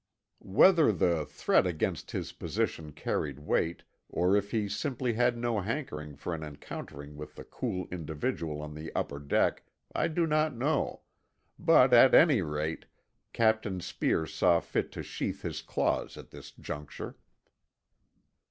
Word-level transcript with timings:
Whether 0.39 0.91
the 0.91 1.27
threat 1.27 1.67
against 1.67 2.09
his 2.09 2.31
position 2.31 2.91
carried 2.91 3.37
weight, 3.37 3.83
or 4.09 4.35
if 4.35 4.49
he 4.49 4.67
simply 4.67 5.13
had 5.13 5.37
no 5.37 5.59
hankering 5.61 6.15
for 6.15 6.33
an 6.33 6.41
encountering 6.41 7.17
with 7.17 7.35
the 7.35 7.43
cool 7.43 7.87
individual 7.91 8.63
on 8.63 8.73
the 8.73 8.91
upper 8.95 9.19
deck, 9.19 9.61
I 9.93 10.07
do 10.07 10.25
not 10.25 10.55
know; 10.55 11.01
but, 11.59 11.93
at 11.93 12.15
any 12.15 12.41
rate, 12.41 12.87
Captain 13.31 13.79
Speer 13.79 14.25
saw 14.25 14.59
fit 14.59 14.91
to 14.93 15.03
sheath 15.03 15.43
his 15.43 15.61
claws 15.61 16.17
at 16.17 16.31
this 16.31 16.49
juncture. 16.49 17.15